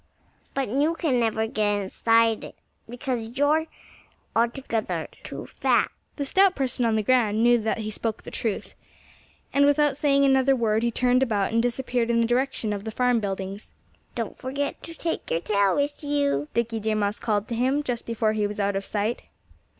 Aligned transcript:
But 0.55 0.67
you 0.67 0.95
can 0.95 1.19
never 1.19 1.45
get 1.45 1.79
inside 1.83 2.43
it, 2.43 2.55
because 2.89 3.37
you're 3.37 3.67
altogether 4.35 5.07
too 5.21 5.45
fat." 5.45 5.91
The 6.15 6.25
stout 6.25 6.55
person 6.55 6.85
on 6.85 6.95
the 6.95 7.03
ground 7.03 7.43
knew 7.43 7.59
that 7.59 7.77
he 7.77 7.91
spoke 7.91 8.23
the 8.23 8.31
truth. 8.31 8.73
And 9.53 9.63
without 9.63 9.95
saying 9.97 10.25
another 10.25 10.55
word 10.55 10.81
he 10.81 10.89
turned 10.89 11.21
about 11.21 11.53
and 11.53 11.61
disappeared 11.61 12.09
in 12.09 12.19
the 12.19 12.25
direction 12.25 12.73
of 12.73 12.83
the 12.83 12.89
farm 12.89 13.19
buildings. 13.19 13.73
"Don't 14.15 14.35
forget 14.35 14.81
to 14.81 14.95
take 14.95 15.29
your 15.29 15.41
tail 15.41 15.75
with 15.75 16.03
you!" 16.03 16.47
Dickie 16.55 16.79
Deer 16.79 16.95
Mouse 16.95 17.19
called 17.19 17.47
to 17.49 17.55
him, 17.55 17.83
just 17.83 18.07
before 18.07 18.33
he 18.33 18.47
was 18.47 18.59
out 18.59 18.75
of 18.75 18.83
sight. 18.83 19.25